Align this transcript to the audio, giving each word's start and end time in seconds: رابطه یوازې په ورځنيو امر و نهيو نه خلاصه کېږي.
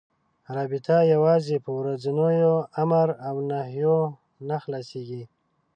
رابطه 0.55 0.97
یوازې 1.13 1.57
په 1.65 1.71
ورځنيو 1.79 2.53
امر 2.81 3.07
و 3.35 3.37
نهيو 3.49 3.97
نه 4.47 4.57
خلاصه 4.63 4.89
کېږي. 5.07 5.23